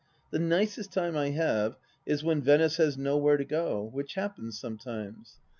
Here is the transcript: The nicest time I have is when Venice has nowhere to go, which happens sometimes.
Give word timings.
The 0.31 0.39
nicest 0.39 0.91
time 0.91 1.15
I 1.15 1.29
have 1.29 1.77
is 2.07 2.23
when 2.23 2.41
Venice 2.41 2.77
has 2.77 2.97
nowhere 2.97 3.37
to 3.37 3.45
go, 3.45 3.83
which 3.93 4.15
happens 4.15 4.57
sometimes. 4.59 5.37